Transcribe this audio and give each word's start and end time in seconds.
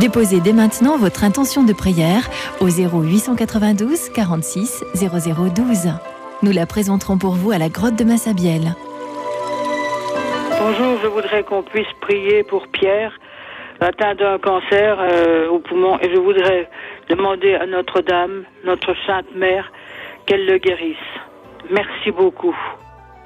Déposez 0.00 0.40
dès 0.40 0.54
maintenant 0.54 0.96
votre 0.96 1.24
intention 1.24 1.62
de 1.62 1.74
prière 1.74 2.30
au 2.62 2.68
0892 2.68 4.08
46 4.08 4.82
0012. 4.94 5.92
Nous 6.42 6.52
la 6.52 6.64
présenterons 6.64 7.18
pour 7.18 7.34
vous 7.34 7.50
à 7.50 7.58
la 7.58 7.68
grotte 7.68 7.96
de 7.96 8.04
Massabielle. 8.04 8.74
Bonjour, 10.58 10.98
je 11.02 11.06
voudrais 11.06 11.44
qu'on 11.44 11.62
puisse 11.62 11.92
prier 12.00 12.42
pour 12.44 12.66
Pierre, 12.68 13.12
atteint 13.80 14.14
d'un 14.14 14.38
cancer 14.38 14.96
euh, 15.00 15.48
au 15.50 15.58
poumon, 15.58 15.98
et 15.98 16.10
je 16.10 16.18
voudrais 16.18 16.70
demander 17.10 17.54
à 17.56 17.66
Notre-Dame, 17.66 18.44
notre 18.64 18.94
Sainte 19.06 19.34
Mère, 19.34 19.70
qu'elle 20.24 20.46
le 20.46 20.56
guérisse. 20.56 20.96
Merci 21.70 22.10
beaucoup. 22.10 22.56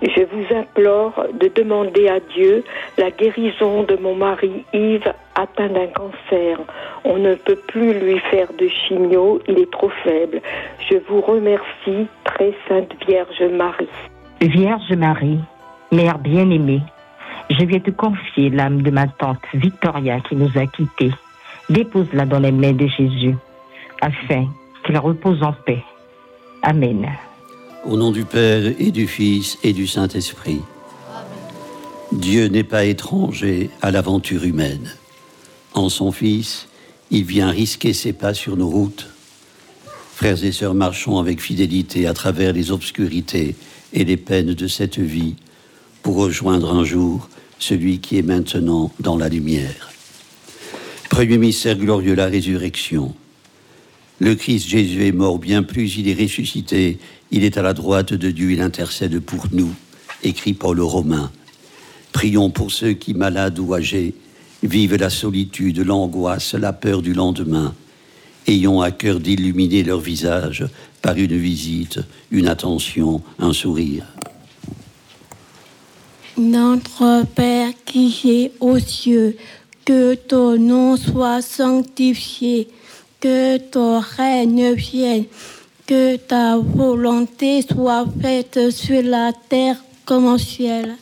Je 0.05 0.23
vous 0.23 0.55
implore 0.55 1.27
de 1.41 1.49
demander 1.49 2.09
à 2.09 2.21
Dieu 2.21 2.63
la 2.99 3.11
guérison 3.11 3.85
de 3.85 3.97
mon 3.97 4.15
mari 4.15 4.65
Yves 4.75 5.13
atteint 5.35 5.69
d'un 5.69 5.87
cancer. 5.87 6.59
On 7.05 7.17
ne 7.17 7.35
peut 7.35 7.59
plus 7.69 7.99
lui 7.99 8.19
faire 8.31 8.49
de 8.59 8.69
chimio, 8.69 9.41
il 9.49 9.59
est 9.59 9.71
trop 9.71 9.91
faible. 10.03 10.43
Je 10.91 10.99
vous 11.09 11.23
remercie, 11.23 12.07
très 12.25 12.53
sainte 12.69 12.93
Vierge 13.09 13.43
Marie. 13.51 13.89
Vierge 14.43 14.93
Marie, 14.93 15.41
Mère 15.91 16.19
bien-aimée, 16.19 16.83
je 17.49 17.65
viens 17.65 17.81
te 17.81 17.91
confier 17.91 18.51
l'âme 18.51 18.83
de 18.83 18.91
ma 18.91 19.07
tante 19.07 19.39
Victoria 19.55 20.21
qui 20.21 20.37
nous 20.37 20.51
a 20.57 20.67
quittés. 20.67 21.13
Dépose-la 21.71 22.27
dans 22.27 22.41
les 22.41 22.53
mains 22.53 22.73
de 22.73 22.87
Jésus, 22.87 23.37
afin 24.03 24.45
qu'elle 24.83 24.99
repose 24.99 25.43
en 25.43 25.55
paix. 25.65 25.83
Amen. 26.63 27.09
Au 27.87 27.99
nom 27.99 28.13
du 28.13 28.25
Père 28.25 28.73
et 28.79 28.91
du 28.91 29.07
Fils 29.07 29.59
et 29.63 29.75
du 29.75 29.87
Saint-Esprit. 29.87 30.61
Dieu 32.13 32.47
n'est 32.47 32.65
pas 32.65 32.87
étranger 32.87 33.69
à 33.83 33.91
l'aventure 33.91 34.45
humaine. 34.45 34.91
En 35.75 35.91
son 35.91 36.11
Fils, 36.11 36.67
il 37.11 37.25
vient 37.25 37.51
risquer 37.51 37.93
ses 37.93 38.15
pas 38.15 38.33
sur 38.33 38.57
nos 38.57 38.71
routes. 38.71 39.09
Frères 40.15 40.43
et 40.45 40.53
sœurs, 40.53 40.73
marchons 40.73 41.19
avec 41.19 41.43
fidélité 41.43 42.07
à 42.07 42.15
travers 42.15 42.55
les 42.55 42.71
obscurités 42.71 43.55
et 43.93 44.05
les 44.05 44.17
peines 44.17 44.55
de 44.55 44.67
cette 44.67 44.99
vie 44.99 45.35
pour 46.03 46.17
rejoindre 46.17 46.73
un 46.75 46.85
jour 46.85 47.29
celui 47.59 47.99
qui 47.99 48.17
est 48.17 48.23
maintenant 48.23 48.93
dans 48.99 49.19
la 49.19 49.29
lumière. 49.29 49.91
Premier 51.11 51.37
mystère 51.37 51.77
glorieux, 51.77 52.15
la 52.15 52.27
résurrection. 52.27 53.15
Le 54.21 54.35
Christ 54.35 54.69
Jésus 54.69 55.07
est 55.07 55.13
mort, 55.13 55.39
bien 55.39 55.63
plus, 55.63 55.97
il 55.97 56.09
est 56.09 56.21
ressuscité, 56.21 56.99
il 57.31 57.43
est 57.43 57.59
à 57.59 57.63
la 57.63 57.73
droite 57.73 58.15
de 58.15 58.31
Dieu, 58.31 58.53
il 58.53 58.61
intercède 58.61 59.19
pour 59.19 59.47
nous, 59.51 59.75
écrit 60.23 60.55
Paul 60.55 60.81
aux 60.81 60.89
Romains. 60.89 61.33
Prions 62.13 62.51
pour 62.51 62.71
ceux 62.71 62.93
qui, 62.93 63.13
malades 63.13 63.59
ou 63.59 63.75
âgés, 63.75 64.15
vivent 64.63 64.97
la 64.97 65.11
solitude, 65.11 65.81
l'angoisse, 65.81 66.55
la 66.55 66.73
peur 66.73 67.03
du 67.03 67.13
lendemain. 67.13 67.75
Ayons 68.47 68.83
à 68.83 68.93
cœur 68.93 69.19
d'illuminer 69.19 69.83
leur 69.83 70.01
visage 70.01 70.65
par 71.03 71.17
une 71.17 71.37
visite, 71.37 71.99
une 72.31 72.47
attention, 72.47 73.21
un 73.41 73.53
sourire. 73.53 74.05
Notre 76.37 77.25
Père 77.35 77.73
qui 77.85 78.15
est 78.27 78.53
aux 78.61 78.79
cieux, 78.79 79.37
que 79.85 80.15
ton 80.15 80.57
nom 80.57 80.97
soit 80.97 81.43
sanctifié 81.43 82.69
que 83.25 83.57
ton 83.57 84.01
règne 84.01 84.75
vienne, 84.75 85.25
que 85.87 86.17
ta 86.17 86.59
volonté 86.59 87.63
soit 87.63 88.05
faite 88.21 88.71
sur 88.71 89.03
la 89.03 89.33
terre 89.49 89.83
comme 90.05 90.27
au 90.27 90.37
ciel. 90.37 90.97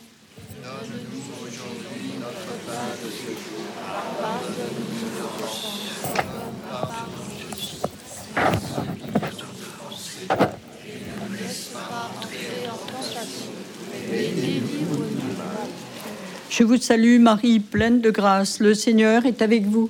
Je 16.49 16.63
vous 16.63 16.77
salue 16.77 17.19
Marie, 17.19 17.59
pleine 17.59 17.99
de 17.99 18.11
grâce, 18.11 18.61
le 18.61 18.73
Seigneur 18.73 19.25
est 19.25 19.41
avec 19.41 19.65
vous. 19.65 19.89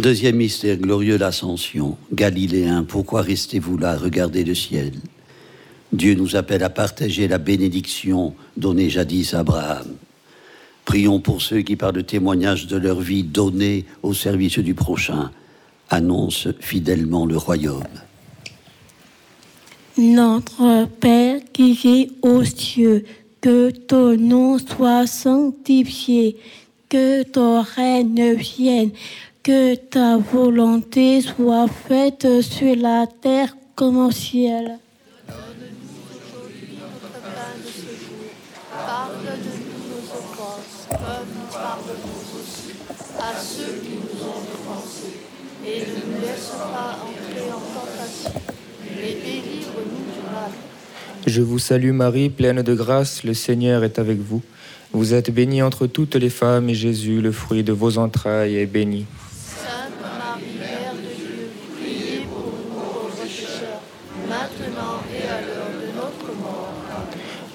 Deuxième 0.00 0.36
mystère 0.36 0.78
glorieux, 0.78 1.18
l'ascension. 1.18 1.98
Galiléens, 2.10 2.84
pourquoi 2.84 3.20
restez-vous 3.20 3.76
là, 3.76 3.98
regardez 3.98 4.44
le 4.44 4.54
ciel? 4.54 4.92
Dieu 5.92 6.14
nous 6.14 6.36
appelle 6.36 6.62
à 6.62 6.70
partager 6.70 7.28
la 7.28 7.36
bénédiction 7.36 8.34
donnée 8.56 8.88
jadis 8.88 9.34
à 9.34 9.40
Abraham. 9.40 9.88
Prions 10.86 11.20
pour 11.20 11.42
ceux 11.42 11.60
qui, 11.60 11.76
par 11.76 11.92
le 11.92 12.02
témoignage 12.02 12.66
de 12.66 12.78
leur 12.78 12.98
vie 12.98 13.24
donnée 13.24 13.84
au 14.02 14.14
service 14.14 14.58
du 14.58 14.72
prochain, 14.72 15.32
annoncent 15.90 16.48
fidèlement 16.60 17.26
le 17.26 17.36
royaume. 17.36 17.84
Notre 19.98 20.88
Père 20.98 21.42
qui 21.52 21.78
es 21.84 22.26
aux 22.26 22.44
cieux, 22.44 23.04
que 23.42 23.68
ton 23.68 24.16
nom 24.16 24.58
soit 24.58 25.06
sanctifié, 25.06 26.38
que 26.88 27.22
ton 27.22 27.60
règne 27.60 28.32
vienne, 28.32 28.92
que 29.42 29.74
ta 29.74 30.18
volonté 30.18 31.22
soit 31.22 31.66
faite 31.68 32.42
sur 32.42 32.76
la 32.76 33.06
terre 33.06 33.56
comme 33.74 33.96
au 33.96 34.10
ciel. 34.10 34.78
Pardonne-nous 38.86 39.80
nos 39.88 40.04
offenses, 40.18 40.88
comme 40.90 41.30
nous 41.34 41.52
pardonnons 41.52 42.20
aussi 42.38 42.72
à 43.18 43.40
ceux 43.40 43.80
qui 43.82 43.94
nous 43.96 44.22
ont 44.26 44.42
offensés. 44.54 45.20
Et 45.66 45.80
ne 45.80 46.14
nous 46.14 46.20
laisse 46.20 46.48
pas 46.48 46.98
entrer 47.02 47.50
en 47.50 47.60
tentation, 47.80 48.40
mais 48.96 49.14
délivre-nous 49.14 50.04
du 50.12 50.22
mal. 50.30 50.50
Je 51.26 51.42
vous 51.42 51.58
salue 51.58 51.92
Marie, 51.92 52.30
pleine 52.30 52.62
de 52.62 52.74
grâce, 52.74 53.24
le 53.24 53.34
Seigneur 53.34 53.84
est 53.84 53.98
avec 53.98 54.18
vous. 54.18 54.42
Vous 54.92 55.14
êtes 55.14 55.30
bénie 55.30 55.62
entre 55.62 55.86
toutes 55.86 56.16
les 56.16 56.30
femmes, 56.30 56.68
et 56.68 56.74
Jésus, 56.74 57.20
le 57.20 57.32
fruit 57.32 57.62
de 57.62 57.72
vos 57.72 57.98
entrailles, 57.98 58.56
est 58.56 58.66
béni. 58.66 59.06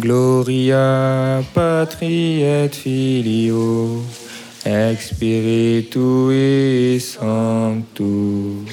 Gloria 0.00 1.42
patri 1.52 2.42
et 2.42 2.70
filio, 2.72 4.04
ex 4.64 5.08
spiritui 5.08 7.00
sanctus. 7.00 8.68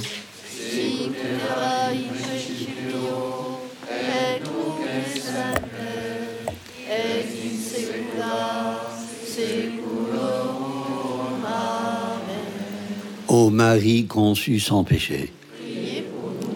Ô 13.27 13.49
Marie 13.49 14.05
conçue 14.05 14.59
sans 14.59 14.83
péché. 14.83 15.33
Priez 15.59 16.03
pour 16.03 16.29
nous. 16.29 16.53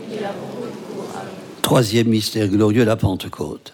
Troisième 1.63 2.07
mystère 2.07 2.47
glorieux, 2.47 2.85
la 2.85 2.95
Pentecôte. 2.95 3.73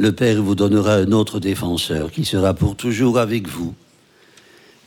Le 0.00 0.12
Père 0.12 0.42
vous 0.42 0.54
donnera 0.54 0.94
un 0.94 1.12
autre 1.12 1.40
défenseur 1.40 2.10
qui 2.10 2.24
sera 2.24 2.54
pour 2.54 2.74
toujours 2.74 3.18
avec 3.18 3.46
vous. 3.46 3.74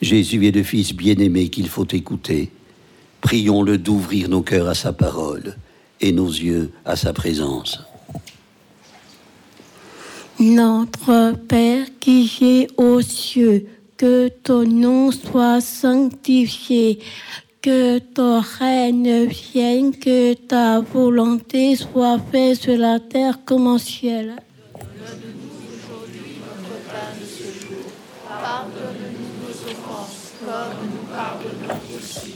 Jésus 0.01 0.47
est 0.47 0.55
le 0.55 0.63
Fils 0.63 0.95
bien-aimé 0.95 1.49
qu'il 1.49 1.69
faut 1.69 1.85
écouter. 1.91 2.49
Prions-le 3.21 3.77
d'ouvrir 3.77 4.27
nos 4.27 4.41
cœurs 4.41 4.67
à 4.67 4.73
sa 4.73 4.91
parole 4.91 5.55
et 6.01 6.11
nos 6.13 6.29
yeux 6.29 6.71
à 6.83 6.95
sa 6.95 7.13
présence. 7.13 7.79
Notre 10.39 11.35
Père 11.47 11.85
qui 11.99 12.31
es 12.41 12.67
aux 12.81 13.01
cieux, 13.01 13.67
que 13.97 14.29
ton 14.29 14.65
nom 14.65 15.11
soit 15.11 15.61
sanctifié, 15.61 16.97
que 17.61 17.99
ton 17.99 18.41
règne 18.41 19.25
vienne, 19.25 19.95
que 19.95 20.33
ta 20.33 20.81
volonté 20.81 21.75
soit 21.75 22.17
faite 22.31 22.59
sur 22.59 22.77
la 22.77 22.99
terre 22.99 23.41
comme 23.45 23.67
au 23.67 23.77
ciel. 23.77 24.37
comme 30.43 30.89
nous 30.91 31.07
pardonnons 31.09 31.81
aussi 31.97 32.35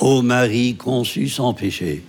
Ô 0.00 0.20
Marie 0.20 0.76
conçue 0.76 1.28
sans 1.28 1.54
péché. 1.54 2.02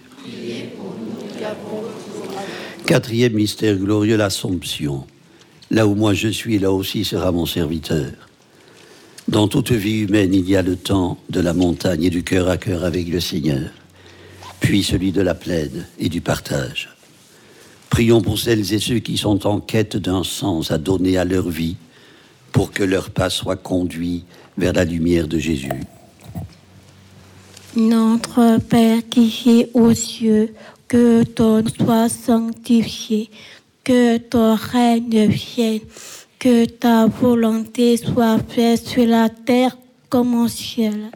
Quatrième 2.85 3.33
mystère 3.33 3.77
glorieux, 3.77 4.17
l'Assomption. 4.17 5.05
Là 5.71 5.87
où 5.87 5.95
moi 5.95 6.13
je 6.13 6.27
suis, 6.27 6.59
là 6.59 6.71
aussi 6.71 7.05
sera 7.05 7.31
mon 7.31 7.45
serviteur. 7.45 8.11
Dans 9.29 9.47
toute 9.47 9.71
vie 9.71 9.99
humaine, 9.99 10.33
il 10.33 10.49
y 10.49 10.57
a 10.57 10.61
le 10.61 10.75
temps 10.75 11.17
de 11.29 11.39
la 11.39 11.53
montagne 11.53 12.03
et 12.03 12.09
du 12.09 12.23
cœur 12.23 12.49
à 12.49 12.57
cœur 12.57 12.83
avec 12.83 13.07
le 13.07 13.21
Seigneur, 13.21 13.69
puis 14.59 14.83
celui 14.83 15.13
de 15.13 15.21
la 15.21 15.33
plaine 15.33 15.87
et 15.97 16.09
du 16.09 16.19
partage. 16.19 16.92
Prions 17.93 18.21
pour 18.23 18.39
celles 18.39 18.73
et 18.73 18.79
ceux 18.79 18.97
qui 18.97 19.17
sont 19.17 19.45
en 19.45 19.59
quête 19.59 19.97
d'un 19.97 20.23
sens 20.23 20.71
à 20.71 20.79
donner 20.79 21.15
à 21.19 21.25
leur 21.25 21.47
vie, 21.47 21.75
pour 22.51 22.71
que 22.71 22.81
leur 22.81 23.11
pas 23.11 23.29
soit 23.29 23.55
conduit 23.55 24.23
vers 24.57 24.73
la 24.73 24.83
lumière 24.83 25.27
de 25.27 25.37
Jésus. 25.37 25.69
Notre 27.75 28.57
Père 28.57 29.07
qui 29.11 29.31
es 29.45 29.69
aux 29.75 29.93
cieux, 29.93 30.55
que 30.87 31.21
ton 31.21 31.61
nom 31.61 31.69
soit 31.69 32.09
sanctifié, 32.09 33.29
que 33.83 34.17
ton 34.17 34.55
règne 34.55 35.27
vienne, 35.27 35.81
que 36.39 36.65
ta 36.65 37.05
volonté 37.05 37.97
soit 37.97 38.39
faite 38.49 38.87
sur 38.87 39.05
la 39.05 39.29
terre 39.29 39.77
comme 40.09 40.33
au 40.33 40.47
ciel. 40.47 41.11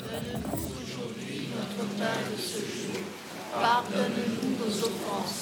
Aujourd'hui 0.00 1.48
notre 1.54 1.84
pain 1.98 2.22
de 2.24 2.40
ce 2.40 2.56
jour. 2.56 3.02
Pardonne-nous 3.60 4.64
nos 4.64 4.78
offenses, 4.78 5.41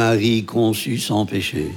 Marie 0.00 0.44
conçue 0.44 0.96
sans 0.96 1.26
péché. 1.26 1.72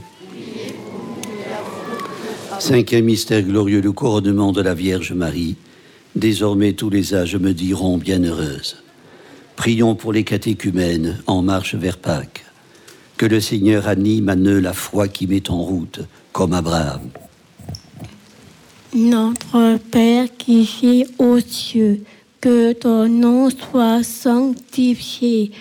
Cinquième 2.57 3.03
mystère 3.03 3.41
glorieux, 3.41 3.81
le 3.81 3.91
couronnement 3.91 4.53
de 4.53 4.61
la 4.61 4.73
Vierge 4.73 5.11
Marie. 5.11 5.57
Désormais 6.15 6.71
tous 6.71 6.89
les 6.89 7.13
âges 7.13 7.35
me 7.35 7.51
diront 7.53 7.97
bienheureuse. 7.97 8.77
Prions 9.57 9.95
pour 9.95 10.13
les 10.13 10.23
catéchumènes 10.23 11.21
en 11.27 11.41
marche 11.41 11.75
vers 11.75 11.97
Pâques. 11.97 12.45
Que 13.17 13.25
le 13.25 13.41
Seigneur 13.41 13.89
anime 13.89 14.29
à 14.29 14.37
eux 14.37 14.59
la 14.61 14.71
foi 14.71 15.09
qui 15.09 15.27
met 15.27 15.49
en 15.49 15.61
route, 15.61 15.99
comme 16.31 16.53
Abraham. 16.53 17.01
Notre 18.95 19.77
Père 19.91 20.29
qui 20.37 20.69
es 20.83 21.05
aux 21.19 21.41
cieux, 21.41 22.05
que 22.39 22.71
ton 22.71 23.09
nom 23.09 23.49
soit 23.49 24.01
sanctifié, 24.01 25.51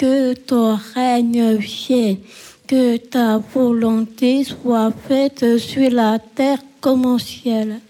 que 0.00 0.32
ton 0.32 0.78
règne 0.94 1.56
vienne, 1.56 2.16
que 2.66 2.96
ta 2.96 3.36
volonté 3.36 4.44
soit 4.44 4.90
faite 5.06 5.58
sur 5.58 5.90
la 5.90 6.18
terre 6.18 6.60
comme 6.80 7.04
au 7.04 7.18
ciel. 7.18 7.80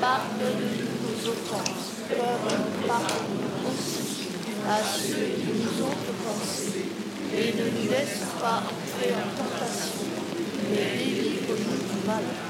Pardonne-nous 0.00 0.96
nos 1.04 1.30
offenses, 1.30 1.92
pardonnons 2.88 3.70
aussi 3.70 4.26
à 4.68 4.78
ceux 4.82 5.30
qui 5.38 5.52
nous 5.60 5.84
ont 5.84 5.98
offensés. 6.10 6.86
Et 7.32 7.54
ne 7.56 7.64
nous 7.70 7.90
laisse 7.92 8.22
pas 8.40 8.64
entrer 8.72 9.14
en 9.14 9.28
tentation, 9.38 10.02
mais 10.68 10.98
délivre-nous 10.98 11.78
du 11.78 12.06
mal. 12.08 12.49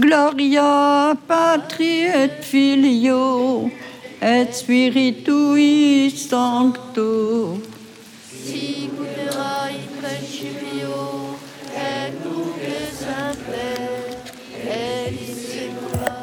Gloria 0.00 1.16
patri 1.26 2.06
et 2.06 2.44
filio 2.44 3.68
et 4.20 4.54
spiritui 4.54 6.08
sancto. 6.14 7.58
Sic 8.30 8.92
ut 8.94 9.18
era 9.18 9.68
in 9.74 9.88
principio, 9.98 11.34
et 11.74 12.14
nunc 12.22 12.62
et 12.62 12.92
semper, 12.94 14.22
et 14.62 15.18
in 15.18 15.34
saecula 15.34 16.18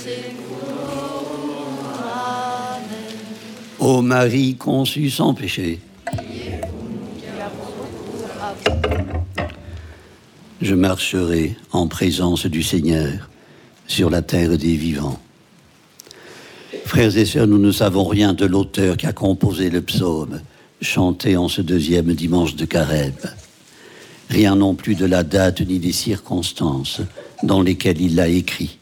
saeculorum. 0.00 1.76
Amen. 2.08 3.16
Ô 3.78 4.00
Marie 4.00 4.56
conçue 4.56 5.10
sans 5.10 5.34
péché, 5.34 5.78
je 10.60 10.74
marcherai 10.74 11.56
en 11.72 11.88
présence 11.88 12.46
du 12.46 12.62
Seigneur 12.62 13.28
sur 13.86 14.10
la 14.10 14.22
terre 14.22 14.56
des 14.56 14.76
vivants. 14.76 15.20
Frères 16.84 17.16
et 17.16 17.24
sœurs, 17.24 17.46
nous 17.46 17.58
ne 17.58 17.72
savons 17.72 18.04
rien 18.04 18.34
de 18.34 18.46
l'auteur 18.46 18.96
qui 18.96 19.06
a 19.06 19.12
composé 19.12 19.70
le 19.70 19.82
psaume, 19.82 20.40
chanté 20.80 21.36
en 21.36 21.48
ce 21.48 21.62
deuxième 21.62 22.14
dimanche 22.14 22.56
de 22.56 22.64
Carême. 22.64 23.12
Rien 24.30 24.56
non 24.56 24.74
plus 24.74 24.94
de 24.94 25.06
la 25.06 25.22
date 25.22 25.60
ni 25.60 25.78
des 25.78 25.92
circonstances 25.92 27.00
dans 27.42 27.62
lesquelles 27.62 28.00
il 28.00 28.14
l'a 28.14 28.28
écrit. 28.28 28.78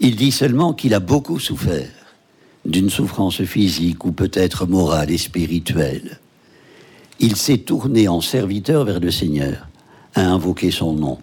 Il 0.00 0.16
dit 0.16 0.32
seulement 0.32 0.74
qu'il 0.74 0.94
a 0.94 1.00
beaucoup 1.00 1.38
souffert 1.38 1.88
d'une 2.64 2.90
souffrance 2.90 3.42
physique 3.44 4.04
ou 4.04 4.12
peut-être 4.12 4.66
morale 4.66 5.10
et 5.10 5.18
spirituelle. 5.18 6.18
Il 7.20 7.36
s'est 7.36 7.58
tourné 7.58 8.08
en 8.08 8.20
serviteur 8.20 8.84
vers 8.84 9.00
le 9.00 9.10
Seigneur, 9.10 9.68
a 10.16 10.22
invoqué 10.22 10.70
son 10.70 10.94
nom. 10.94 11.18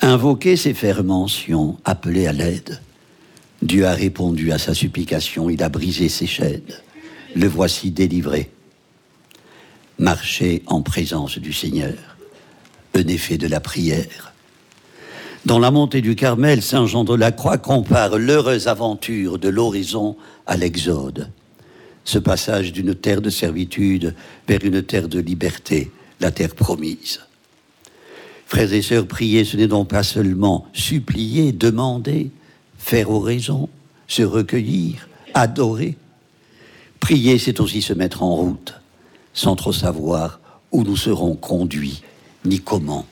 Invoquer, 0.00 0.56
c'est 0.56 0.74
faire 0.74 1.04
mention, 1.04 1.76
appeler 1.84 2.26
à 2.26 2.32
l'aide. 2.32 2.80
Dieu 3.62 3.86
a 3.86 3.92
répondu 3.92 4.52
à 4.52 4.58
sa 4.58 4.74
supplication, 4.74 5.50
il 5.50 5.62
a 5.62 5.68
brisé 5.68 6.08
ses 6.08 6.26
chaînes. 6.26 6.62
Le 7.34 7.48
voici 7.48 7.90
délivré. 7.90 8.50
Marcher 9.98 10.62
en 10.66 10.82
présence 10.82 11.38
du 11.38 11.52
Seigneur, 11.52 11.94
un 12.94 13.06
effet 13.06 13.38
de 13.38 13.46
la 13.46 13.60
prière. 13.60 14.32
Dans 15.44 15.58
la 15.58 15.70
montée 15.70 16.00
du 16.00 16.14
Carmel, 16.16 16.62
Saint 16.62 16.86
Jean 16.86 17.04
de 17.04 17.14
la 17.14 17.32
Croix 17.32 17.58
compare 17.58 18.18
l'heureuse 18.18 18.66
aventure 18.66 19.38
de 19.38 19.48
l'horizon 19.48 20.16
à 20.46 20.56
l'Exode. 20.56 21.30
Ce 22.04 22.18
passage 22.18 22.72
d'une 22.72 22.94
terre 22.94 23.20
de 23.20 23.30
servitude 23.30 24.14
vers 24.48 24.64
une 24.64 24.82
terre 24.82 25.08
de 25.08 25.20
liberté, 25.20 25.90
la 26.20 26.30
terre 26.30 26.54
promise. 26.54 27.20
Frères 28.54 28.72
et 28.72 28.82
sœurs, 28.82 29.08
prier, 29.08 29.44
ce 29.44 29.56
n'est 29.56 29.66
donc 29.66 29.88
pas 29.88 30.04
seulement 30.04 30.64
supplier, 30.72 31.50
demander, 31.50 32.30
faire 32.78 33.10
oraison, 33.10 33.68
se 34.06 34.22
recueillir, 34.22 35.08
adorer. 35.34 35.96
Prier, 37.00 37.38
c'est 37.40 37.58
aussi 37.58 37.82
se 37.82 37.92
mettre 37.92 38.22
en 38.22 38.32
route, 38.36 38.80
sans 39.32 39.56
trop 39.56 39.72
savoir 39.72 40.38
où 40.70 40.84
nous 40.84 40.96
serons 40.96 41.34
conduits, 41.34 42.02
ni 42.44 42.60
comment. 42.60 43.06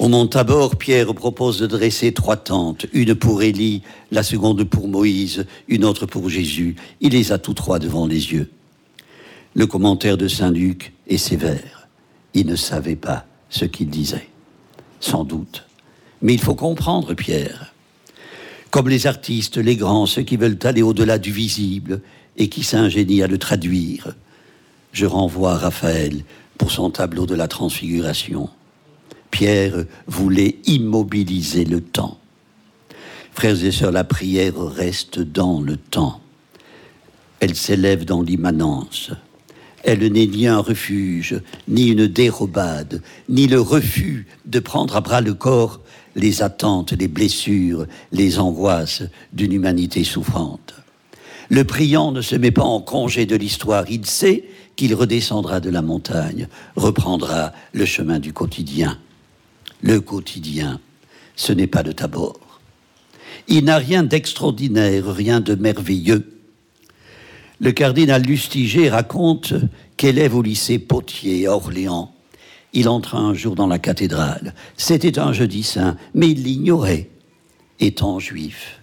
Au 0.00 0.08
mont 0.08 0.26
Tabor, 0.26 0.74
Pierre 0.74 1.14
propose 1.14 1.60
de 1.60 1.68
dresser 1.68 2.12
trois 2.12 2.38
tentes, 2.38 2.86
une 2.92 3.14
pour 3.14 3.44
Élie, 3.44 3.82
la 4.10 4.24
seconde 4.24 4.64
pour 4.64 4.88
Moïse, 4.88 5.46
une 5.68 5.84
autre 5.84 6.06
pour 6.06 6.28
Jésus. 6.28 6.74
Il 7.00 7.12
les 7.12 7.30
a 7.30 7.38
tous 7.38 7.54
trois 7.54 7.78
devant 7.78 8.08
les 8.08 8.32
yeux. 8.32 8.50
Le 9.54 9.68
commentaire 9.68 10.16
de 10.16 10.26
Saint 10.26 10.50
Luc 10.50 10.92
est 11.06 11.18
sévère. 11.18 11.86
Il 12.34 12.46
ne 12.46 12.56
savait 12.56 12.96
pas 12.96 13.26
ce 13.56 13.64
qu'il 13.64 13.88
disait, 13.88 14.28
sans 15.00 15.24
doute. 15.24 15.66
Mais 16.22 16.34
il 16.34 16.40
faut 16.40 16.54
comprendre 16.54 17.14
Pierre. 17.14 17.72
Comme 18.70 18.88
les 18.88 19.06
artistes, 19.06 19.56
les 19.56 19.76
grands, 19.76 20.06
ceux 20.06 20.22
qui 20.22 20.36
veulent 20.36 20.58
aller 20.64 20.82
au-delà 20.82 21.18
du 21.18 21.32
visible 21.32 22.02
et 22.36 22.48
qui 22.48 22.62
s'ingénient 22.62 23.22
à 23.22 23.26
le 23.26 23.38
traduire. 23.38 24.14
Je 24.92 25.06
renvoie 25.06 25.52
à 25.52 25.58
Raphaël 25.58 26.24
pour 26.58 26.70
son 26.70 26.90
tableau 26.90 27.26
de 27.26 27.34
la 27.34 27.48
transfiguration. 27.48 28.50
Pierre 29.30 29.84
voulait 30.06 30.56
immobiliser 30.66 31.64
le 31.64 31.80
temps. 31.80 32.18
Frères 33.32 33.62
et 33.64 33.72
sœurs, 33.72 33.92
la 33.92 34.04
prière 34.04 34.58
reste 34.58 35.20
dans 35.20 35.60
le 35.60 35.76
temps. 35.76 36.20
Elle 37.40 37.54
s'élève 37.54 38.04
dans 38.04 38.22
l'immanence. 38.22 39.10
Elle 39.86 40.04
n'est 40.08 40.26
ni 40.26 40.48
un 40.48 40.58
refuge, 40.58 41.40
ni 41.68 41.86
une 41.86 42.08
dérobade, 42.08 43.02
ni 43.28 43.46
le 43.46 43.60
refus 43.60 44.26
de 44.44 44.58
prendre 44.58 44.96
à 44.96 45.00
bras 45.00 45.20
le 45.20 45.32
corps 45.32 45.80
les 46.16 46.42
attentes, 46.42 46.90
les 46.90 47.06
blessures, 47.06 47.86
les 48.10 48.40
angoisses 48.40 49.04
d'une 49.32 49.52
humanité 49.52 50.02
souffrante. 50.02 50.74
Le 51.50 51.62
priant 51.62 52.10
ne 52.10 52.20
se 52.20 52.34
met 52.34 52.50
pas 52.50 52.64
en 52.64 52.80
congé 52.80 53.26
de 53.26 53.36
l'histoire, 53.36 53.84
il 53.88 54.04
sait 54.06 54.42
qu'il 54.74 54.92
redescendra 54.92 55.60
de 55.60 55.70
la 55.70 55.82
montagne, 55.82 56.48
reprendra 56.74 57.52
le 57.72 57.84
chemin 57.84 58.18
du 58.18 58.32
quotidien. 58.32 58.98
Le 59.82 60.00
quotidien, 60.00 60.80
ce 61.36 61.52
n'est 61.52 61.68
pas 61.68 61.84
le 61.84 61.94
tabord. 61.94 62.60
Il 63.46 63.66
n'a 63.66 63.78
rien 63.78 64.02
d'extraordinaire, 64.02 65.06
rien 65.06 65.40
de 65.40 65.54
merveilleux. 65.54 66.35
Le 67.58 67.72
cardinal 67.72 68.22
Lustiger 68.22 68.90
raconte 68.90 69.54
qu'élève 69.96 70.34
au 70.34 70.42
lycée 70.42 70.78
Potier 70.78 71.46
à 71.46 71.52
Orléans, 71.54 72.12
il 72.74 72.88
entra 72.88 73.18
un 73.18 73.32
jour 73.32 73.54
dans 73.54 73.66
la 73.66 73.78
cathédrale. 73.78 74.54
C'était 74.76 75.18
un 75.18 75.32
jeudi 75.32 75.62
saint, 75.62 75.96
mais 76.12 76.28
il 76.28 76.42
l'ignorait, 76.42 77.08
étant 77.80 78.18
juif. 78.18 78.80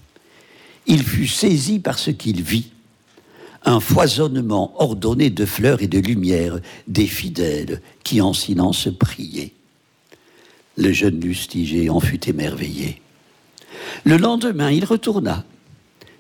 Il 0.88 1.04
fut 1.04 1.28
saisi 1.28 1.80
par 1.80 2.00
ce 2.00 2.10
qu'il 2.10 2.42
vit, 2.42 2.72
un 3.64 3.80
foisonnement 3.80 4.74
ordonné 4.82 5.30
de 5.30 5.46
fleurs 5.46 5.84
et 5.84 5.88
de 5.88 6.00
lumière 6.00 6.60
des 6.88 7.06
fidèles 7.06 7.82
qui 8.04 8.22
en 8.22 8.34
silence 8.34 8.90
priaient. 9.00 9.54
Le 10.76 10.92
jeune 10.92 11.20
Lustiger 11.20 11.92
en 11.92 12.00
fut 12.00 12.28
émerveillé. 12.28 13.00
Le 14.04 14.18
lendemain, 14.18 14.72
il 14.72 14.86
retourna. 14.86 15.46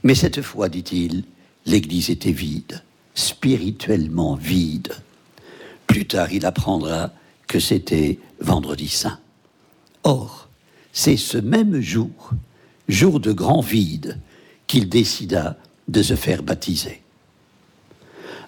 Mais 0.04 0.16
cette 0.16 0.44
fois, 0.44 0.70
dit-il, 0.70 1.24
l'église 1.65 2.10
était 2.10 2.32
vide, 2.32 2.84
spirituellement 3.15 4.36
vide. 4.36 4.93
Plus 5.88 6.06
tard, 6.06 6.32
il 6.32 6.45
apprendra 6.45 7.12
que 7.47 7.60
c'était 7.60 8.19
vendredi 8.39 8.88
saint. 8.88 9.19
Or, 10.04 10.49
c'est 10.91 11.17
ce 11.17 11.38
même 11.38 11.82
jour, 11.82 12.32
jour 12.88 13.19
de 13.19 13.32
grand 13.32 13.62
vide, 13.62 14.19
qu'il 14.67 14.89
décida 14.89 15.58
de 15.88 16.02
se 16.02 16.15
faire 16.15 16.43
baptiser. 16.43 17.02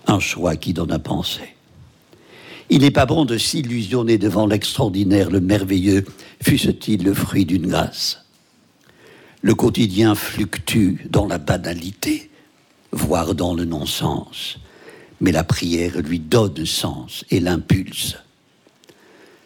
Un 0.08 0.20
choix 0.20 0.56
qui 0.56 0.74
donne 0.74 0.92
à 0.92 1.00
penser. 1.00 1.56
Il 2.70 2.82
n'est 2.82 2.92
pas 2.92 3.06
bon 3.06 3.26
de 3.26 3.38
s'illusionner 3.38 4.18
devant 4.18 4.48
l'extraordinaire, 4.48 5.30
le 5.30 5.40
merveilleux, 5.40 6.06
fût-ce-t-il 6.42 7.04
le 7.04 7.14
fruit 7.14 7.46
d'une 7.46 7.68
grâce. 7.68 8.26
Le 9.42 9.54
quotidien 9.54 10.16
fluctue 10.16 11.08
dans 11.10 11.28
la 11.28 11.38
banalité, 11.38 12.32
voire 12.96 13.36
dans 13.36 13.54
le 13.54 13.66
non-sens, 13.66 14.58
mais 15.20 15.32
la 15.32 15.44
prière 15.44 16.02
lui 16.02 16.20
donne 16.20 16.66
sens 16.66 17.26
et 17.30 17.40
l'impulse. 17.40 18.18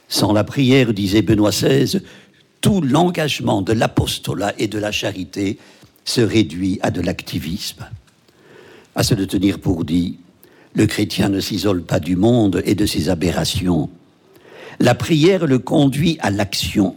Sans 0.08 0.34
la 0.34 0.44
prière, 0.44 0.94
disait 0.94 1.22
Benoît 1.22 1.50
XVI, 1.50 2.02
tout 2.62 2.82
l'engagement 2.82 3.62
de 3.62 3.74
l'apostolat 3.74 4.54
et 4.58 4.68
de 4.68 4.80
la 4.80 4.92
charité 4.92 5.58
se 6.06 6.22
réduit 6.22 6.80
à 6.82 6.92
de 6.92 7.02
l'activisme. 7.02 7.88
À 8.96 9.04
se 9.04 9.16
le 9.16 9.28
tenir 9.28 9.60
pour 9.60 9.84
dit, 9.84 10.20
le 10.74 10.86
chrétien 10.86 11.30
ne 11.30 11.40
s'isole 11.40 11.84
pas 11.84 12.00
du 12.00 12.16
monde 12.16 12.62
et 12.66 12.76
de 12.76 12.86
ses 12.86 13.10
aberrations. 13.10 13.90
La 14.80 14.96
prière 14.96 15.48
le 15.48 15.60
conduit 15.60 16.18
à 16.22 16.30
l'action. 16.30 16.96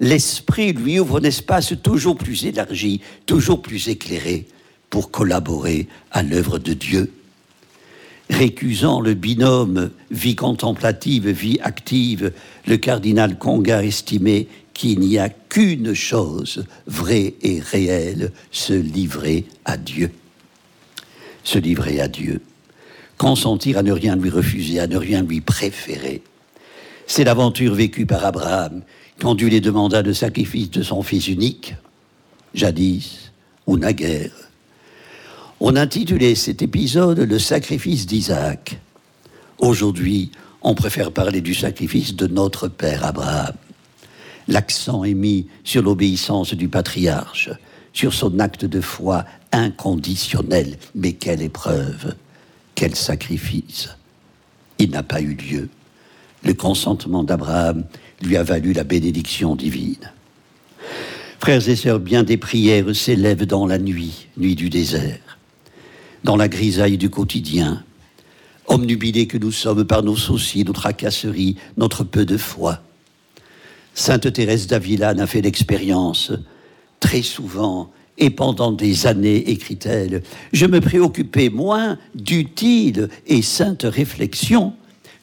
L'esprit 0.00 0.72
lui 0.72 0.98
ouvre 1.00 1.18
un 1.18 1.24
espace 1.24 1.74
toujours 1.82 2.16
plus 2.16 2.46
élargi, 2.46 3.00
toujours 3.26 3.62
plus 3.62 3.88
éclairé 3.88 4.46
pour 4.92 5.10
collaborer 5.10 5.88
à 6.10 6.22
l'œuvre 6.22 6.58
de 6.58 6.74
Dieu. 6.74 7.10
Récusant 8.28 9.00
le 9.00 9.14
binôme 9.14 9.90
vie 10.10 10.36
contemplative, 10.36 11.28
vie 11.30 11.58
active, 11.62 12.30
le 12.66 12.76
cardinal 12.76 13.38
Conga 13.38 13.82
estimait 13.82 14.48
qu'il 14.74 15.00
n'y 15.00 15.18
a 15.18 15.30
qu'une 15.30 15.94
chose 15.94 16.66
vraie 16.86 17.34
et 17.40 17.58
réelle, 17.58 18.32
se 18.50 18.74
livrer 18.74 19.46
à 19.64 19.78
Dieu. 19.78 20.10
Se 21.42 21.58
livrer 21.58 21.98
à 21.98 22.08
Dieu. 22.08 22.42
Consentir 23.16 23.78
à 23.78 23.82
ne 23.82 23.92
rien 23.92 24.14
lui 24.14 24.28
refuser, 24.28 24.78
à 24.78 24.86
ne 24.86 24.98
rien 24.98 25.22
lui 25.22 25.40
préférer. 25.40 26.22
C'est 27.06 27.24
l'aventure 27.24 27.74
vécue 27.74 28.04
par 28.04 28.26
Abraham 28.26 28.82
quand 29.18 29.36
Dieu 29.36 29.48
lui 29.48 29.62
demanda 29.62 30.02
le 30.02 30.12
sacrifice 30.12 30.70
de 30.70 30.82
son 30.82 31.02
fils 31.02 31.28
unique, 31.28 31.76
jadis 32.52 33.32
ou 33.66 33.78
naguère. 33.78 34.41
On 35.64 35.76
intitulait 35.76 36.34
cet 36.34 36.60
épisode 36.60 37.20
Le 37.20 37.38
sacrifice 37.38 38.04
d'Isaac. 38.04 38.80
Aujourd'hui, 39.58 40.32
on 40.60 40.74
préfère 40.74 41.12
parler 41.12 41.40
du 41.40 41.54
sacrifice 41.54 42.16
de 42.16 42.26
notre 42.26 42.66
père 42.66 43.04
Abraham. 43.04 43.54
L'accent 44.48 45.04
est 45.04 45.14
mis 45.14 45.46
sur 45.62 45.84
l'obéissance 45.84 46.54
du 46.54 46.66
patriarche, 46.66 47.48
sur 47.92 48.12
son 48.12 48.40
acte 48.40 48.64
de 48.64 48.80
foi 48.80 49.24
inconditionnel. 49.52 50.78
Mais 50.96 51.12
quelle 51.12 51.42
épreuve, 51.42 52.16
quel 52.74 52.96
sacrifice. 52.96 53.90
Il 54.80 54.90
n'a 54.90 55.04
pas 55.04 55.20
eu 55.20 55.34
lieu. 55.34 55.68
Le 56.42 56.54
consentement 56.54 57.22
d'Abraham 57.22 57.84
lui 58.20 58.36
a 58.36 58.42
valu 58.42 58.72
la 58.72 58.82
bénédiction 58.82 59.54
divine. 59.54 60.10
Frères 61.38 61.68
et 61.68 61.76
sœurs, 61.76 62.00
bien 62.00 62.24
des 62.24 62.36
prières 62.36 62.96
s'élèvent 62.96 63.46
dans 63.46 63.66
la 63.66 63.78
nuit, 63.78 64.26
nuit 64.36 64.56
du 64.56 64.70
désert, 64.70 65.31
dans 66.24 66.36
la 66.36 66.48
grisaille 66.48 66.98
du 66.98 67.10
quotidien, 67.10 67.84
omnubilés 68.66 69.26
que 69.26 69.38
nous 69.38 69.52
sommes 69.52 69.84
par 69.84 70.02
nos 70.02 70.16
soucis, 70.16 70.64
nos 70.64 70.72
tracasseries, 70.72 71.56
notre 71.76 72.04
peu 72.04 72.24
de 72.24 72.36
foi. 72.36 72.80
Sainte 73.94 74.32
Thérèse 74.32 74.66
d'Avila 74.66 75.14
n'a 75.14 75.26
fait 75.26 75.42
l'expérience 75.42 76.32
très 77.00 77.22
souvent 77.22 77.90
et 78.18 78.30
pendant 78.30 78.72
des 78.72 79.06
années, 79.06 79.50
écrit-elle, 79.50 80.22
je 80.52 80.66
me 80.66 80.80
préoccupais 80.80 81.48
moins 81.48 81.98
d'utiles 82.14 83.08
et 83.26 83.42
saintes 83.42 83.86
réflexions 83.88 84.74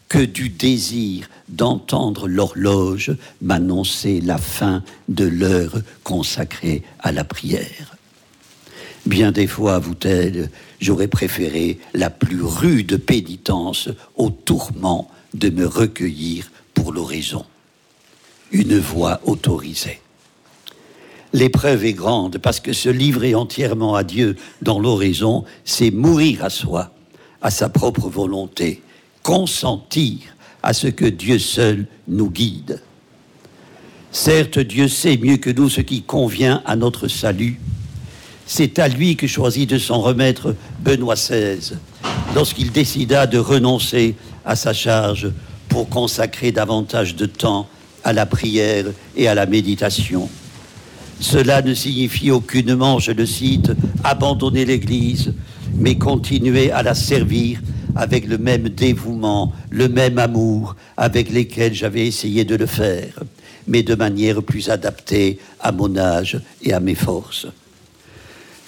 que 0.10 0.20
du 0.20 0.50
désir 0.50 1.30
d'entendre 1.48 2.28
l'horloge 2.28 3.16
m'annoncer 3.42 4.22
la 4.22 4.40
fin 4.40 4.84
de 5.08 5.26
l'heure 5.26 5.82
consacrée 6.04 6.84
à 7.00 7.12
la 7.12 7.24
prière. 7.24 7.96
Bien 9.06 9.32
des 9.32 9.48
fois, 9.48 9.76
avoue-t-elle, 9.76 10.50
j'aurais 10.80 11.08
préféré 11.08 11.80
la 11.94 12.10
plus 12.10 12.42
rude 12.42 12.98
pénitence 12.98 13.90
au 14.16 14.30
tourment 14.30 15.10
de 15.34 15.50
me 15.50 15.66
recueillir 15.66 16.52
pour 16.74 16.92
l'oraison. 16.92 17.46
Une 18.52 18.80
voix 18.80 19.20
autorisée. 19.26 20.02
L'épreuve 21.34 21.86
est 21.86 21.94
grande 21.94 22.40
parce 22.40 22.60
que 22.60 22.74
se 22.74 22.90
livrer 22.90 23.36
entièrement 23.36 23.96
à 23.96 24.04
Dieu 24.04 24.36
dans 24.62 24.80
l'oraison, 24.80 25.46
c'est 25.64 25.92
mourir 25.92 26.44
à 26.44 26.50
soi, 26.50 26.92
à 27.42 27.52
sa 27.52 27.70
propre 27.70 28.10
volonté, 28.10 28.82
consentir 29.22 30.18
à 30.64 30.74
ce 30.74 30.88
que 30.88 31.06
Dieu 31.06 31.38
seul 31.38 31.86
nous 32.08 32.32
guide. 32.32 32.82
Certes, 34.12 34.58
Dieu 34.58 34.88
sait 34.88 35.18
mieux 35.18 35.38
que 35.38 35.52
nous 35.52 35.70
ce 35.70 35.82
qui 35.82 36.02
convient 36.02 36.64
à 36.66 36.76
notre 36.76 37.08
salut. 37.08 37.60
C'est 38.52 38.80
à 38.80 38.88
lui 38.88 39.16
que 39.16 39.28
choisit 39.28 39.70
de 39.70 39.78
s'en 39.78 40.02
remettre 40.02 40.56
Benoît 40.80 41.14
XVI 41.14 41.74
lorsqu'il 42.34 42.72
décida 42.72 43.28
de 43.28 43.38
renoncer 43.38 44.16
à 44.44 44.56
sa 44.56 44.74
charge 44.74 45.30
pour 45.70 45.88
consacrer 45.88 46.52
davantage 46.52 47.16
de 47.16 47.28
temps 47.28 47.70
à 48.04 48.12
la 48.12 48.26
prière 48.26 48.86
et 49.16 49.28
à 49.28 49.36
la 49.36 49.46
méditation. 49.46 50.28
Cela 51.20 51.62
ne 51.62 51.76
signifie 51.76 52.32
aucunement, 52.32 52.98
je 52.98 53.12
le 53.12 53.28
cite, 53.28 53.72
abandonner 54.04 54.66
l'Église, 54.66 55.32
mais 55.76 56.00
continuer 56.00 56.72
à 56.72 56.82
la 56.82 56.96
servir 56.96 57.62
avec 57.96 58.28
le 58.28 58.40
même 58.40 58.68
dévouement, 58.68 59.54
le 59.70 59.90
même 59.90 60.18
amour 60.18 60.76
avec 60.98 61.30
lesquels 61.30 61.76
j'avais 61.76 62.08
essayé 62.08 62.46
de 62.46 62.56
le 62.56 62.66
faire, 62.66 63.14
mais 63.68 63.84
de 63.84 63.94
manière 63.94 64.42
plus 64.42 64.72
adaptée 64.72 65.38
à 65.60 65.72
mon 65.72 65.96
âge 65.98 66.40
et 66.64 66.74
à 66.74 66.80
mes 66.80 66.96
forces. 66.96 67.46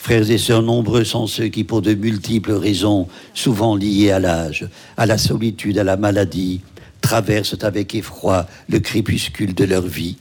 Frères 0.01 0.31
et 0.31 0.39
sœurs, 0.39 0.63
nombreux 0.63 1.03
sont 1.03 1.27
ceux 1.27 1.49
qui, 1.49 1.63
pour 1.63 1.83
de 1.83 1.93
multiples 1.93 2.53
raisons, 2.53 3.07
souvent 3.35 3.75
liées 3.75 4.09
à 4.09 4.17
l'âge, 4.17 4.67
à 4.97 5.05
la 5.05 5.19
solitude, 5.19 5.77
à 5.77 5.83
la 5.83 5.95
maladie, 5.95 6.61
traversent 7.01 7.63
avec 7.63 7.93
effroi 7.93 8.47
le 8.67 8.79
crépuscule 8.79 9.53
de 9.53 9.63
leur 9.63 9.83
vie. 9.83 10.17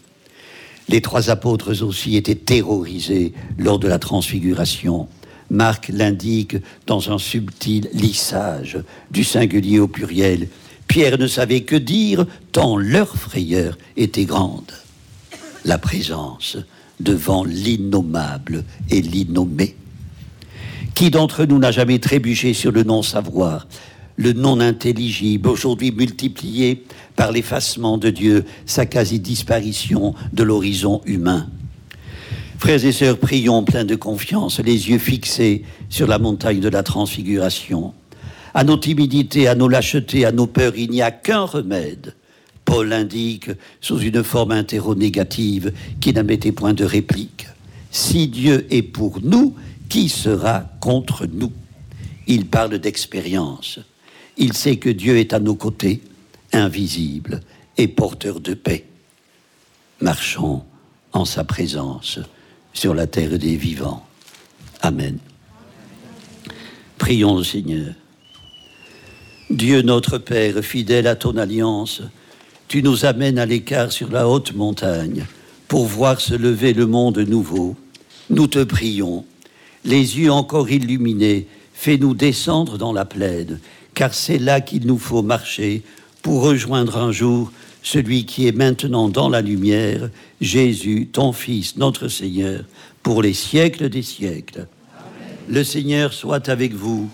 Les 0.91 1.01
trois 1.01 1.31
apôtres 1.31 1.83
aussi 1.83 2.17
étaient 2.17 2.35
terrorisés 2.35 3.33
lors 3.57 3.79
de 3.79 3.89
la 3.89 3.99
transfiguration. 3.99 5.09
Marc 5.49 5.89
l'indique 5.89 6.57
dans 6.87 7.11
un 7.11 7.17
subtil 7.17 7.89
lissage 7.95 8.79
du 9.11 9.25
singulier 9.25 9.79
au 9.79 9.89
pluriel. 9.89 10.49
Pierre 10.89 11.17
ne 11.17 11.27
savait 11.27 11.63
que 11.63 11.77
dire 11.77 12.27
tant 12.53 12.77
leur 12.77 13.17
frayeur 13.17 13.79
était 13.97 14.27
grande. 14.27 14.73
La 15.65 15.79
présence 15.79 16.59
devant 17.01 17.45
l'innommable 17.45 18.65
et 18.91 19.01
l'innommé. 19.01 19.75
Qui 20.95 21.11
d'entre 21.11 21.45
nous 21.45 21.59
n'a 21.59 21.71
jamais 21.71 21.99
trébuché 21.99 22.53
sur 22.53 22.73
le 22.73 22.83
non-savoir, 22.83 23.67
le 24.17 24.33
non-intelligible, 24.33 25.49
aujourd'hui 25.49 25.93
multiplié 25.93 26.85
par 27.17 27.33
l'effacement 27.33 27.97
de 27.97 28.11
Dieu, 28.11 28.45
sa 28.67 28.87
quasi-disparition 28.87 30.15
de 30.33 30.43
l'horizon 30.43 31.01
humain? 31.07 31.49
Frères 32.59 32.85
et 32.85 32.93
sœurs, 32.93 33.19
prions 33.19 33.65
pleins 33.65 33.87
de 33.87 33.97
confiance, 33.97 34.61
les 34.61 34.91
yeux 34.91 34.99
fixés 34.99 35.65
sur 35.89 36.07
la 36.07 36.19
montagne 36.19 36.61
de 36.61 36.69
la 36.69 36.83
transfiguration. 36.83 37.95
À 38.53 38.65
nos 38.65 38.77
timidités, 38.77 39.49
à 39.49 39.55
nos 39.55 39.69
lâchetés, 39.69 40.27
à 40.27 40.33
nos 40.33 40.47
peurs, 40.47 40.77
il 40.77 40.91
n'y 40.91 41.01
a 41.01 41.11
qu'un 41.11 41.45
remède. 41.45 42.15
Paul 42.71 42.93
indique 42.93 43.51
sous 43.81 43.99
une 43.99 44.23
forme 44.23 44.53
interro-négative 44.53 45.73
qui 46.01 46.13
n'admettait 46.13 46.53
point 46.53 46.73
de 46.73 46.85
réplique. 46.85 47.49
Si 47.91 48.29
Dieu 48.29 48.65
est 48.71 48.83
pour 48.83 49.21
nous, 49.21 49.57
qui 49.89 50.09
sera 50.09 50.67
contre 50.79 51.27
nous? 51.27 51.51
Il 52.29 52.47
parle 52.47 52.79
d'expérience. 52.79 53.81
Il 54.37 54.53
sait 54.53 54.77
que 54.77 54.89
Dieu 54.89 55.17
est 55.17 55.33
à 55.33 55.41
nos 55.41 55.57
côtés, 55.57 56.01
invisible 56.53 57.41
et 57.77 57.89
porteur 57.89 58.39
de 58.39 58.55
paix. 58.55 58.87
Marchons 60.01 60.63
en 61.13 61.25
sa 61.25 61.43
présence 61.43 62.21
sur 62.73 62.95
la 62.95 63.09
terre 63.09 63.37
des 63.37 63.57
vivants. 63.57 64.07
Amen. 64.81 65.19
Prions 66.99 67.37
le 67.37 67.43
Seigneur. 67.43 67.95
Dieu 69.51 69.83
notre 69.83 70.19
Père, 70.19 70.63
fidèle 70.63 71.09
à 71.09 71.17
ton 71.17 71.37
alliance, 71.37 72.03
tu 72.71 72.85
nous 72.85 73.05
amènes 73.05 73.41
à 73.41 73.47
l'écart 73.47 73.91
sur 73.91 74.13
la 74.13 74.29
haute 74.29 74.55
montagne 74.55 75.27
pour 75.67 75.87
voir 75.87 76.21
se 76.21 76.35
lever 76.35 76.73
le 76.73 76.87
monde 76.87 77.19
nouveau. 77.19 77.75
Nous 78.31 78.47
te 78.47 78.63
prions, 78.63 79.25
les 79.85 80.21
yeux 80.21 80.31
encore 80.31 80.71
illuminés, 80.71 81.49
fais-nous 81.75 82.15
descendre 82.15 82.79
dans 82.79 82.93
la 82.93 83.05
plaine 83.05 83.59
car 83.93 84.15
c'est 84.15 84.39
là 84.39 84.61
qu'il 84.61 84.87
nous 84.87 84.99
faut 84.99 85.23
marcher 85.23 85.83
pour 86.23 86.43
rejoindre 86.43 86.97
un 86.97 87.11
jour 87.11 87.51
celui 87.83 88.25
qui 88.25 88.47
est 88.47 88.57
maintenant 88.57 89.09
dans 89.09 89.29
la 89.29 89.41
lumière, 89.41 90.09
Jésus, 90.41 91.09
ton 91.13 91.33
Fils, 91.33 91.77
notre 91.77 92.07
Seigneur, 92.07 92.63
pour 93.03 93.21
les 93.21 93.35
siècles 93.35 93.89
des 93.89 94.03
siècles. 94.03 94.69
Le 95.49 95.65
Seigneur 95.65 96.13
soit 96.13 96.49
avec 96.49 96.73
vous. 96.73 97.11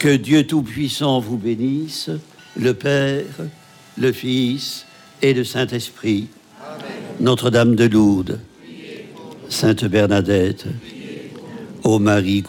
que 0.00 0.16
Dieu 0.16 0.44
Tout-Puissant 0.44 1.20
vous 1.20 1.36
bénisse, 1.36 2.10
le 2.56 2.74
Père, 2.74 3.26
le 3.98 4.12
Fils 4.12 4.86
et 5.20 5.34
le 5.34 5.44
Saint-Esprit. 5.44 6.28
Notre-Dame 7.20 7.76
de 7.76 7.84
Lourdes, 7.84 8.40
Sainte 9.48 9.84
Bernadette, 9.84 10.64
ô 11.84 11.98
Marie 11.98 12.40